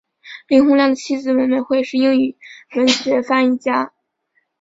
[0.47, 2.35] 林洪亮的妻子文美惠是英语
[2.75, 3.93] 文学翻译家。